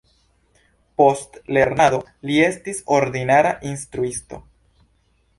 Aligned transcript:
Post 1.01 1.35
lernado 1.57 1.99
li 2.29 2.39
estis 2.45 2.79
ordinara 2.95 3.51
instruisto. 3.73 4.41